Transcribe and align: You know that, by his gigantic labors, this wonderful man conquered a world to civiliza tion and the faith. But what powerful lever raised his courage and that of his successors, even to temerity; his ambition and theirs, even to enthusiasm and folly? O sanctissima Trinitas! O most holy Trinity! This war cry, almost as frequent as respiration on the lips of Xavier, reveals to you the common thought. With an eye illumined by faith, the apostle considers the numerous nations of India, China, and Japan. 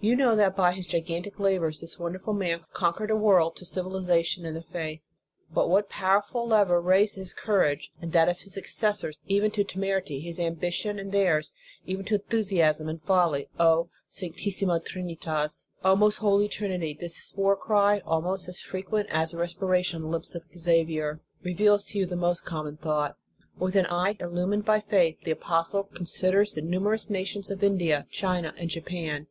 You 0.00 0.16
know 0.16 0.34
that, 0.36 0.56
by 0.56 0.72
his 0.72 0.86
gigantic 0.86 1.38
labors, 1.38 1.82
this 1.82 1.98
wonderful 1.98 2.32
man 2.32 2.64
conquered 2.72 3.10
a 3.10 3.14
world 3.14 3.56
to 3.56 3.66
civiliza 3.66 4.24
tion 4.24 4.46
and 4.46 4.56
the 4.56 4.62
faith. 4.62 5.02
But 5.52 5.68
what 5.68 5.90
powerful 5.90 6.46
lever 6.46 6.80
raised 6.80 7.16
his 7.16 7.34
courage 7.34 7.90
and 8.00 8.10
that 8.14 8.26
of 8.26 8.38
his 8.38 8.54
successors, 8.54 9.18
even 9.26 9.50
to 9.50 9.64
temerity; 9.64 10.18
his 10.20 10.40
ambition 10.40 10.98
and 10.98 11.12
theirs, 11.12 11.52
even 11.84 12.06
to 12.06 12.14
enthusiasm 12.14 12.88
and 12.88 13.02
folly? 13.02 13.50
O 13.60 13.90
sanctissima 14.08 14.80
Trinitas! 14.80 15.66
O 15.84 15.94
most 15.94 16.16
holy 16.20 16.48
Trinity! 16.48 16.96
This 16.98 17.34
war 17.36 17.54
cry, 17.54 17.98
almost 18.06 18.48
as 18.48 18.60
frequent 18.62 19.10
as 19.10 19.34
respiration 19.34 19.96
on 19.96 20.02
the 20.04 20.08
lips 20.16 20.34
of 20.34 20.44
Xavier, 20.56 21.20
reveals 21.42 21.84
to 21.88 21.98
you 21.98 22.06
the 22.06 22.40
common 22.46 22.78
thought. 22.78 23.18
With 23.58 23.76
an 23.76 23.84
eye 23.90 24.16
illumined 24.20 24.64
by 24.64 24.80
faith, 24.80 25.18
the 25.24 25.32
apostle 25.32 25.84
considers 25.84 26.54
the 26.54 26.62
numerous 26.62 27.10
nations 27.10 27.50
of 27.50 27.62
India, 27.62 28.06
China, 28.10 28.54
and 28.56 28.70
Japan. 28.70 29.26